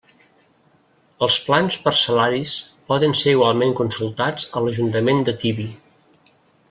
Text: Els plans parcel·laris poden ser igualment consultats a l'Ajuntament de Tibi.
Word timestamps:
Els 1.25 1.35
plans 1.49 1.77
parcel·laris 1.83 2.53
poden 2.93 3.13
ser 3.21 3.35
igualment 3.37 3.77
consultats 3.81 4.49
a 4.61 4.65
l'Ajuntament 4.65 5.23
de 5.29 5.37
Tibi. 5.45 5.69